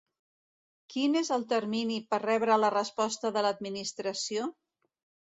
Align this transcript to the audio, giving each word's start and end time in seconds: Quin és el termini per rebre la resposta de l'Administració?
Quin 0.93 1.17
és 1.19 1.27
el 1.35 1.43
termini 1.51 1.99
per 2.13 2.19
rebre 2.23 2.57
la 2.61 2.71
resposta 2.75 3.31
de 3.35 3.43
l'Administració? 3.47 4.47